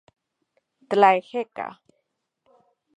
[0.89, 1.67] Tlaejeka.